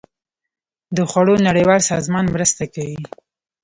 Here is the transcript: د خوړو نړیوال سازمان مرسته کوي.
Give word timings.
د 0.95 0.97
خوړو 1.09 1.35
نړیوال 1.47 1.81
سازمان 1.91 2.25
مرسته 2.35 2.63
کوي. 2.73 2.99